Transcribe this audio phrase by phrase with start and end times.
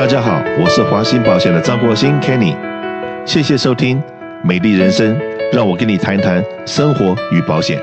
[0.00, 2.56] 大家好，我是华兴保险的张国兴 Kenny，
[3.26, 4.00] 谢谢收听
[4.42, 5.14] 《美丽人生》，
[5.52, 7.78] 让我跟你谈谈生活与保险。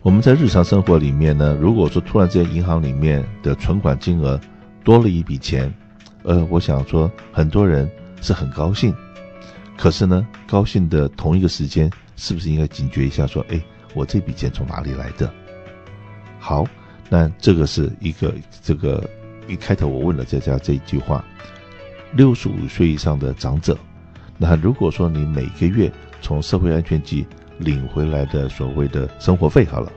[0.00, 4.40] 我们在日常生活里面呢，如果说突然之间银行里面的存款金额
[4.82, 5.70] 多了一笔钱，
[6.22, 7.86] 呃，我想说很多人
[8.22, 8.94] 是很高兴，
[9.76, 13.60] 可是呢，高兴的同一个时间，是不是应该警觉一下，说，哎，
[13.92, 15.30] 我这笔钱从哪里来的？
[16.38, 16.64] 好。
[17.08, 19.08] 那这个是一个这个
[19.46, 21.24] 一开头我问了大家这一句话：
[22.12, 23.78] 六十五岁以上的长者，
[24.36, 27.24] 那如果说你每个月从社会安全局
[27.58, 29.92] 领回来的所谓的生活费好了，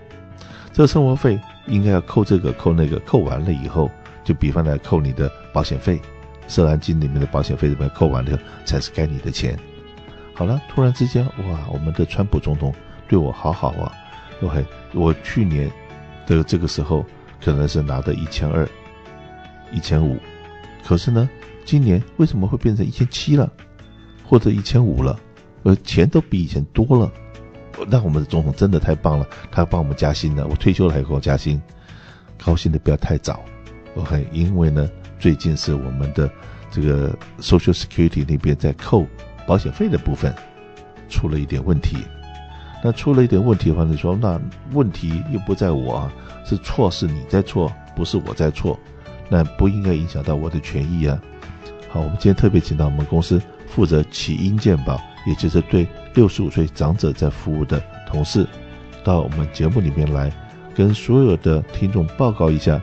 [0.72, 3.90] 这生活费应该要扣这个扣那个，扣完了以后，
[4.24, 6.00] 就比方来扣你的保险费，
[6.48, 9.58] 社安金里面的保险费里面扣完了才是该你的钱。
[10.36, 12.72] 好了，突然之间哇，我们的川普总统
[13.08, 13.92] 对我好好啊
[14.44, 15.72] ，OK，我去年。
[16.30, 17.04] 这个这个时候
[17.44, 18.70] 可能是拿的一千二、
[19.72, 20.20] 一千五，
[20.86, 21.28] 可是呢，
[21.66, 23.52] 今年为什么会变成一千七了，
[24.24, 25.20] 或者一千五了？
[25.64, 27.12] 呃，钱都比以前多了。
[27.88, 30.46] 那我们的总统真的太棒了，他帮我们加薪了。
[30.46, 31.60] 我退休了还给我加薪，
[32.38, 33.44] 高兴的不要太早。
[33.96, 34.88] OK，因为呢，
[35.18, 36.30] 最近是我们的
[36.70, 37.10] 这个
[37.42, 39.04] Social Security 那边在扣
[39.48, 40.32] 保险费的部分
[41.10, 41.98] 出了一点问题。
[42.82, 44.40] 那出了一点问题的话，你说那
[44.72, 46.14] 问题又不在我啊，
[46.46, 48.80] 是错是你在错，不是我在错，
[49.28, 51.20] 那不应该影响到我的权益啊。
[51.90, 58.48] 好，我们今天特别请到我们公司负责起因健保，也就是对六十五岁长者在服务的同事，
[59.04, 60.32] 到我们节目里面来，
[60.74, 62.82] 跟所有的听众报告一下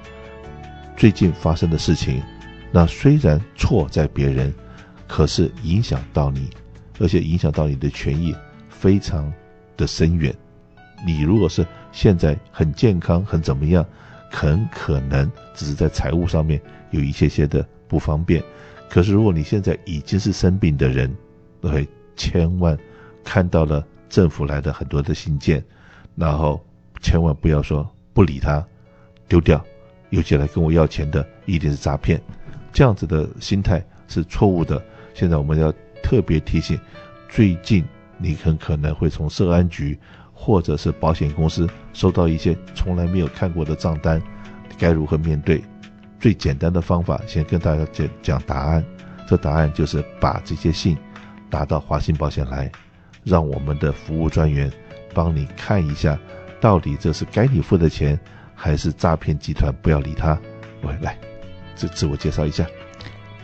[0.97, 2.23] 最近发生的事情。
[2.71, 4.53] 那虽然错在别人，
[5.07, 6.51] 可是影响到你，
[6.99, 8.35] 而且影响到你的权益
[8.69, 9.33] 非常
[9.77, 10.35] 的深远，
[11.07, 13.85] 你如果是现在很健康很怎么样，
[14.31, 16.61] 很可能只是在财务上面
[16.91, 18.43] 有一些些的不方便。
[18.89, 21.15] 可是如果你现在已经是生病的人，
[21.61, 22.77] 对，千万
[23.25, 25.63] 看到了政府来的很多的信件，
[26.15, 26.65] 然后
[27.01, 28.65] 千万不要说不理他，
[29.29, 29.65] 丢掉，
[30.11, 32.21] 尤其来跟我要钱的一定是诈骗，
[32.73, 34.83] 这样子的心态是错误的。
[35.15, 35.73] 现在我们要
[36.03, 36.79] 特别提醒，
[37.29, 37.85] 最近。
[38.19, 39.99] 你很可能会从社安局
[40.33, 44.23] 或者是保险公司收到一些从来没有看过的账单，
[44.79, 45.63] 该如何面对？
[46.19, 48.85] 最简单的方法，先跟大家讲讲答案。
[49.29, 50.97] 这答案就是把这些信
[51.51, 52.71] 拿到华信保险来，
[53.25, 54.71] 让我们的服务专员
[55.13, 56.19] 帮你看一下，
[56.61, 58.19] 到底这是该你付的钱，
[58.55, 59.75] 还是诈骗集团？
[59.83, 60.39] 不要理他。
[60.83, 61.19] 喂，来，
[61.75, 62.65] 自自我介绍一下。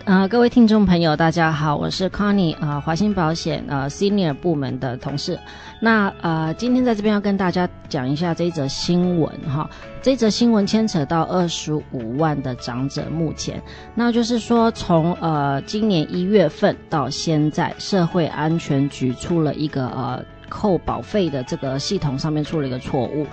[0.04, 5.38] 呃，各位听众朋友，大家好，我是 Connie，呃，华兴保险呃 Senior 部门的同事。
[5.80, 9.70] 那呃，今天在这边要跟大家讲一下这则新闻哈。
[10.02, 13.62] 这则新闻牵扯到二十五万的长者，目前，
[13.94, 23.24] 那就是说从呃今年一月份到现在，社会安全局出了一个呃扣保费的这个系统上面出了一个错误。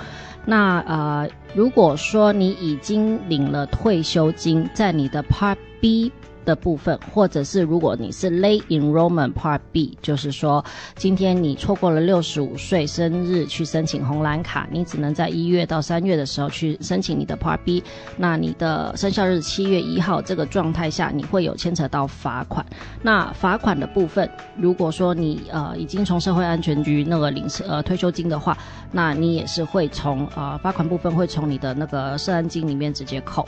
[0.46, 6.12] 那呃，如果说你已经领了退休金，在你的 Part B。
[6.46, 10.64] 的部分，或者是如果你是 Late Enrollment Part B，就是说
[10.96, 17.84] 今天你错过了六十五岁生日去申请红蓝卡，你只能在一月到三月的时候去申请你的 Part B，
[18.18, 22.66] 那你的生效日七月一号这个状态下，你会有牵扯到罚款。
[23.02, 28.58] 那罚款的部分，如果说你呃已经从社会安全局那个领呃退休金的话，
[28.92, 33.48] 那你也是会从呃罚款部分会从你的那个社安金里面直接扣。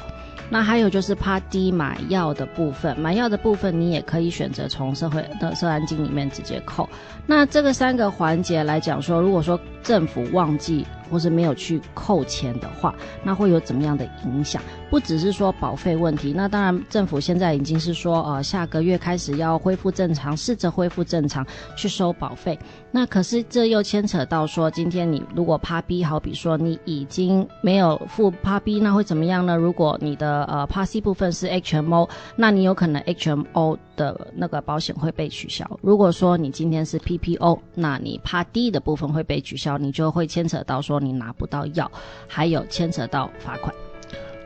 [0.50, 6.88] 那还有就是 Part D 买药的部分，买药的部分你也可以选择从社会的社安金里面直接扣。
[7.26, 14.62] 那这个三个环节来讲说，如果说政府忘记或是没有去扣钱的话，那会有怎么样的影响？
[14.90, 21.46] 不只是说保费问题，那当然政府现在已经是说，呃，下个月开始要恢复正常，试着恢复正常
[21.78, 22.58] 去收保费。
[22.92, 29.56] 那可是这又牵扯到说，今天你如果 PA B，好比说你已经没有付 PA B，那会怎么样呢？
[29.56, 35.66] 如果你的呃 PA C 部分是 HMO，那你有可能 HMO 的那个保险会被取消。
[35.82, 41.92] 如果说你今天是 PPO，那你 Part D 的部分会被取消，你就会牵扯到说你拿不到药，
[42.28, 43.74] 还有牵扯到罚款。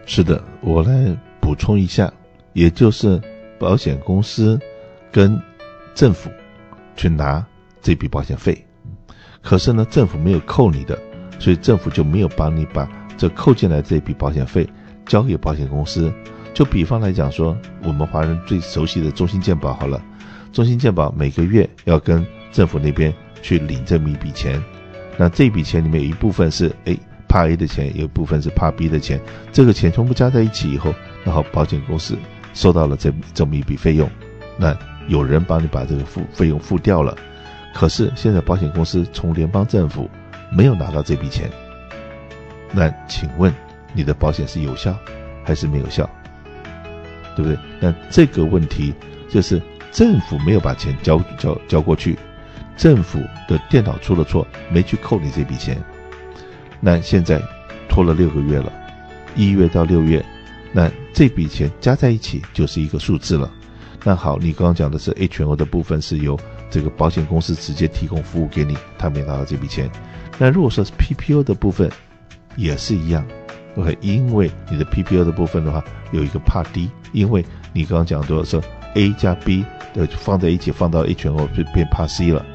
[0.05, 2.11] 是的，我来补充一下，
[2.53, 3.21] 也就是
[3.59, 4.59] 保险公司
[5.11, 5.39] 跟
[5.93, 6.29] 政府
[6.95, 7.45] 去拿
[7.81, 8.65] 这笔保险费，
[9.41, 10.99] 可是呢，政府没有扣你的，
[11.39, 12.87] 所以政府就没有帮你把
[13.17, 14.67] 这扣进来这笔保险费
[15.05, 16.11] 交给保险公司。
[16.55, 20.01] 就比方来讲说，我们华人最熟悉的中兴健保好了，
[20.53, 24.63] 中兴健保每个月要跟政府那边去领这么一笔钱，
[25.17, 26.97] 那这笔钱里面有一部分是 A
[27.27, 29.19] 怕 A 的钱，有一部分是怕 B 的钱，
[29.51, 32.17] 这个钱全部加在一起以后，然后保险公司
[32.53, 34.09] 收到了这这么一笔费用，
[34.57, 34.73] 那
[35.09, 37.13] 有人帮你把这个付费用付掉了，
[37.73, 40.09] 可是现在保险公司从联邦政府
[40.49, 41.51] 没有拿到这笔钱，
[42.71, 43.53] 那请问
[43.91, 44.97] 你的保险是有效
[45.43, 46.09] 还是没有效？
[47.35, 47.57] 对不对？
[47.79, 48.93] 那这个问题
[49.29, 49.61] 就是
[49.91, 52.17] 政府没有把钱交交交过去，
[52.77, 55.77] 政府的电脑出了错，没去扣你这笔钱。
[56.79, 57.41] 那现在
[57.87, 58.71] 拖了六个月了，
[59.35, 60.23] 一月到六月，
[60.71, 63.51] 那这笔钱加在一起就是一个数字了。
[64.03, 66.37] 那好，你刚刚讲的是 H&O 的部分是由
[66.69, 69.89] 这个保险公司直接提供服务给你，他没拿到这笔钱。
[70.37, 71.89] 那如果说是 PPO 的部分，
[72.55, 73.25] 也是一样
[73.75, 78.61] ，OK，因为你的 PPO 的部分的话有一个怕低因为你刚刚讲的是
[78.95, 82.45] A 加 B 的放在一起放到 H&O 就变怕 C 了，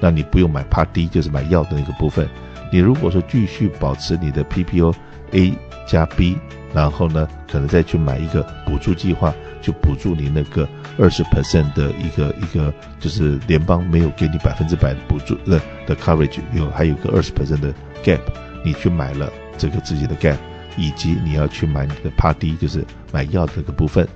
[0.00, 2.28] 那你不用买怕低就是买药的那个部分。
[2.70, 4.94] 你如果说继续保持你的 PPO
[5.32, 5.52] A
[5.86, 6.36] 加 B，
[6.74, 9.32] 然后呢，可能再去买一个补助计划，
[9.62, 10.68] 去补助你那个
[10.98, 17.72] 二十 percent 的一个一个，就是联邦没有给你百分之百补助的的 coverage，有还有个二十 percent 的
[18.04, 18.20] gap，
[18.64, 20.36] 你去买了这个自己的 gap，
[20.78, 22.82] 以及你要去买你的 Part D，就是
[23.12, 24.08] 买药的这个部分。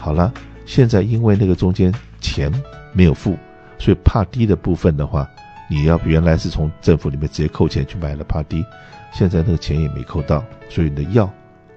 [0.00, 0.32] 好了，
[0.66, 2.50] 现在因为那个中间钱
[2.92, 3.36] 没有付，
[3.78, 5.28] 所以 Part D 的部分的话。
[5.70, 8.64] 你要原来是从政府里面直接扣钱去买了 Part D，
[9.12, 11.30] 现在那个钱也没扣到，所以你的药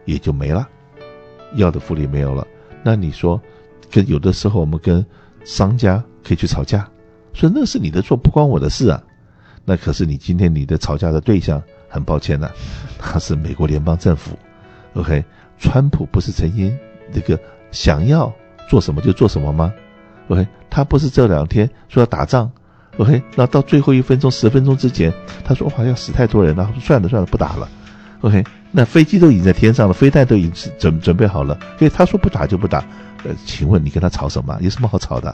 [0.06, 0.66] 也就没了，
[1.56, 2.48] 药的福利没有了。
[2.84, 3.38] 那你说，
[3.92, 5.06] 跟有的时候我们跟
[5.44, 6.90] 商家可以去吵架，
[7.34, 9.04] 说那是你的错，不关我的事啊。
[9.66, 12.52] 那可是你今天你的吵架的对象，很抱歉呐、啊，
[12.98, 14.40] 他是美国联邦政府。
[14.94, 15.24] OK，
[15.60, 16.76] 川普不是曾经
[17.14, 17.40] 这个
[17.72, 18.34] 想要
[18.68, 19.72] 做什么就做什么吗
[20.30, 22.50] ？OK，他不是这两天说要打仗。
[22.98, 27.70] OK，那到最后一分钟、十分钟之前，他说：“哇，要死太多人了。”算了算了，不打了。
[28.22, 31.58] OK，那飞机都已经在天上了，飞弹都已经准准备好了。
[31.78, 32.80] 所以他说不打就不打。
[33.24, 34.58] 呃，请问你跟他吵什么？
[34.62, 35.34] 有什么好吵的？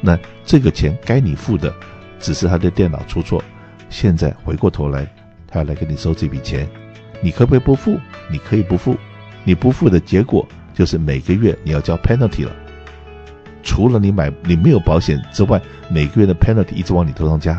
[0.00, 1.72] 那这个钱该你付的，
[2.18, 3.42] 只是他的电脑出错。
[3.90, 5.06] 现在回过头来，
[5.50, 6.68] 他要来给你收这笔钱，
[7.20, 7.98] 你可不可以不付？
[8.30, 8.96] 你可以不付。
[9.42, 12.52] 你不付的结果就是每个月你要交 penalty 了。
[13.62, 17.58] 除了你买你没有保险之外，每个月的 penalty 一直往你头上加，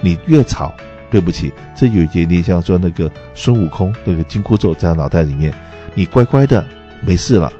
[0.00, 0.72] 你越吵，
[1.10, 5.52] 对不起，这有一点像说那个孙悟空那个金箍咒在他脑袋里面，
[5.94, 6.64] 你乖乖的
[7.02, 7.52] 没事了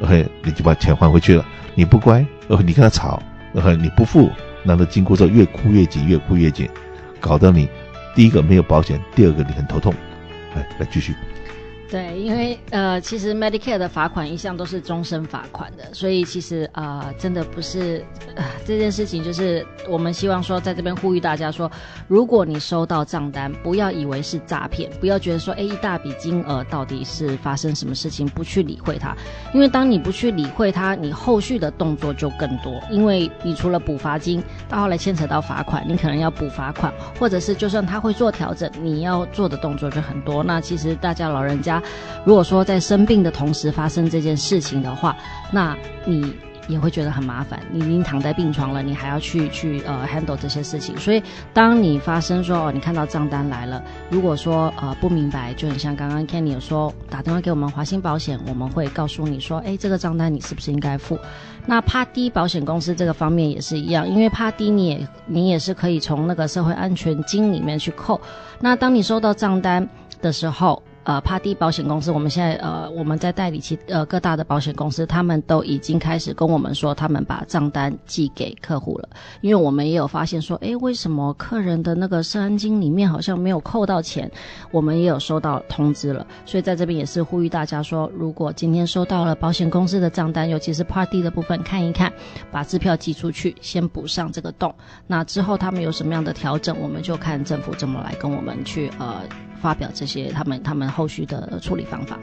[0.00, 1.44] ，OK，你就把钱还回去了。
[1.74, 3.22] 你不乖，呃，你跟他吵，
[3.54, 4.30] 呃，你不付，
[4.62, 6.68] 那那金箍咒越箍越紧，越箍越紧，
[7.20, 7.68] 搞得你
[8.16, 9.94] 第一个没有保险，第二个你很头痛。
[10.54, 11.14] 来，来继续。
[11.88, 18.04] 对，因为呃，其实 Medicare 的罚款一向都是终身罚款的，所以其实呃，真的不是
[18.34, 21.70] 呃这件事情，就是我们希望说，在这边呼吁大家说，
[22.08, 29.16] 如果你收到账单，不要以为是诈骗，不要觉得说，哎，一大笔金额到底是发生什么事情，不去理会它，
[29.54, 40.42] 因为当你不去理会它，你后续的动作就更多，因为你除了补罚金，到后来牵扯到罚款，你可能要补罚款，或者是就算他会做调整，你要做的动作就很多。
[40.42, 41.75] 那其实大家老人家。
[42.24, 45.16] 如果说在生病的同时发生这件事情的话，
[45.50, 46.34] 那你
[46.68, 47.60] 也会觉得很麻烦。
[47.70, 50.96] 你已经躺在病床了，你还要去去呃 handle 这些事情。
[50.96, 51.22] 所以，
[51.54, 53.80] 当你发生说哦，你看到账单来了，
[54.10, 61.16] 如果说呃不明白，就很像刚刚 Kenny 有说打电话给我们华兴保险，我们会告诉你说，哎，这个账单你是不是应该付？
[61.66, 68.20] 那 Part D 保险公司这个方面也是一样，因为 Part D 你也你也是可以从那个社会安全金里面去扣。
[68.58, 69.88] 那当你收到账单
[70.20, 79.08] 的时候，呃 p a r t y 保险公司，我们现在呃，我们在代理其呃各大的保险公司，他们都已经开始跟我们说，他们把账单寄给客户了。
[79.40, 84.28] 因为我们也有发现说，诶，为什么客人的那个涉安金里面好像没有扣到钱？
[84.72, 92.12] 我们也有收到通知了，所以在这边也是呼吁大家说，如果今天收到了保险公司的账单，尤其是 p a r t y 的部分，看一看，
[92.50, 94.74] 把支票寄出去，先补上这个洞。
[95.06, 99.22] 那之后他们有什么样的调整，我们就看政府怎么来跟我们去呃。
[99.66, 102.16] 发表这些他们他们后续的处理方法，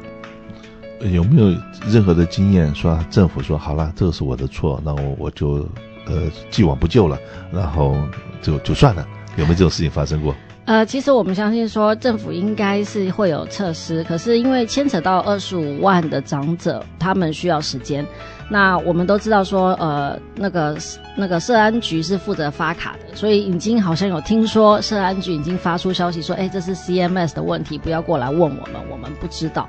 [1.12, 1.54] 有没有
[1.90, 5.68] 任何的经验说政府说好了，这个是我的错，那我我就
[6.06, 7.20] 呃既往不咎了，
[7.52, 7.98] 然后
[8.42, 10.34] 就就算了，有没有这种事情发生过？
[10.66, 18.06] 呃，其实我们相信说政府应该是会有措施，可是因为牵扯到二十五万的长者，他们需要时间。
[18.50, 20.78] 那我们都知道说，呃，那个
[21.18, 29.68] 那个社安局是负责发卡的，所以已经好像有听说社安局已经发出消息说，哎，这是 CMS 的问题，不要过来问我们，我们不知道。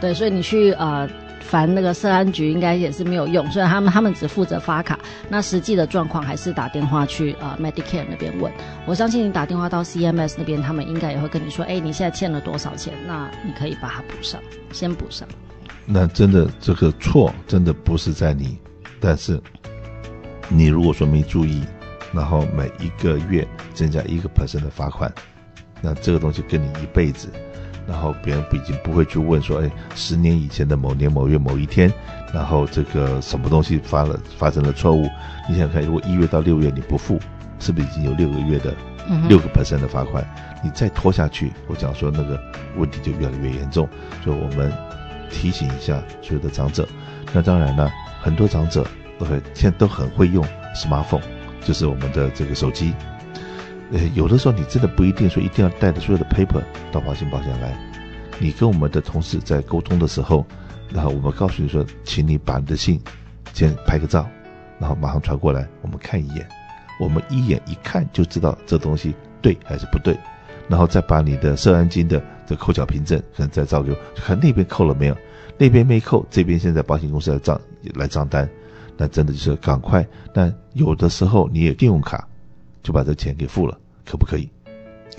[0.00, 1.08] 对，所以你去呃
[1.40, 8.52] 烦那个社安局应该也是没有用，所以他们他们只负责发卡，那实际的状况还是打电话去呃 Medicare 那边问。
[8.86, 12.92] 我相信你打电话到 CMS 那边，他们应该也会跟你说，哎，你现在欠了多少钱？
[13.06, 15.26] 那你可以把它补上，先补上。
[15.86, 18.58] 那真的这个错真的不是在你，
[19.00, 19.40] 但是
[20.48, 21.62] 你如果说没注意，
[22.12, 25.12] 然后每一个月增加一个 percent 的罚款，
[25.80, 27.28] 那这个东西跟你一辈子。
[27.90, 31.92] 然后别人已经不会去问说，哎，十年以前的某年某月某一天，
[32.32, 35.02] 然后这个什么东西发了发生了错误？
[35.48, 37.18] 你想想看，如果一月到六月你不付，
[37.58, 38.72] 是不是已经有六个月的
[39.28, 40.24] 六个 percent 的罚款？
[40.62, 42.40] 你再拖下去，我讲说那个
[42.76, 43.88] 问题就越来越严重。
[44.22, 44.72] 所以我们
[45.28, 46.88] 提醒一下所有的长者。
[47.32, 47.90] 那当然了，
[48.22, 48.86] 很多长者
[49.18, 50.44] 都很现在都很会用
[50.76, 51.22] smartphone，
[51.64, 52.94] 就是我们的这个手机。
[53.92, 57.76] 呃，有的时候你真的不一定说一定要带着所有的 paper 到华信保险来。
[58.38, 60.46] 你跟我们的同事在沟通的时候，
[60.90, 63.00] 然后我们告诉你说，请你把你的信
[63.52, 64.28] 先拍个照，
[64.78, 66.48] 然后马上传过来，我们看一眼。
[67.00, 70.16] 我们一眼一看就知道这东西对还是不对，
[70.68, 75.16] 然后再把你的涉案金的这扣缴凭证可能再照给我，看那边扣了没有，
[75.58, 77.60] 那边没扣，这边现在保险公司来账
[77.94, 78.48] 来账单，
[78.96, 80.06] 那真的就是赶快。
[80.32, 82.24] 那有的时候你也信用卡。
[82.82, 83.78] 就把这钱给付了，
[84.10, 84.50] 可不可以？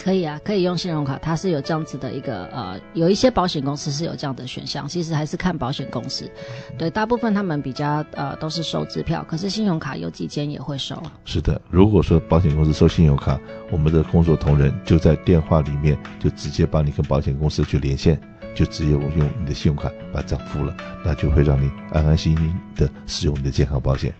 [0.03, 4.87] 可以啊，可以用信用卡，它是有这样子的一个呃，有一些保险公司是有这样的选项。
[4.87, 6.29] 其实还是看保险公司，
[6.77, 11.01] 对，大部分他们比较呃都是收支票，可是信用卡有几间也会收。
[11.23, 18.19] 是的，如果说保险公司收信用卡，我们的工作同仁就在电话里面就直接帮你跟保险公司去连线，
[18.55, 24.11] 就直接我用你的信用卡把账付了，那就会让你安安心心的使用你的健康保险。